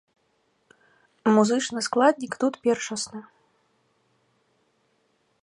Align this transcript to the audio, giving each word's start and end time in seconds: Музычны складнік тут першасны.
Музычны 1.35 1.79
складнік 1.89 2.33
тут 2.45 2.53
першасны. 2.65 3.19